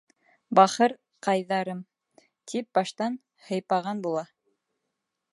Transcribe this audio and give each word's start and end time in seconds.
Бахыр-ҡайҙарым, 0.59 1.83
тип 2.53 2.69
баштан 2.77 3.19
һыйпаған 3.49 4.01
була. 4.07 4.25